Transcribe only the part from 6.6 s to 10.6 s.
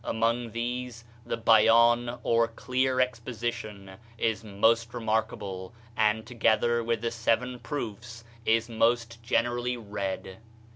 with the Seven Proofs is most generally read.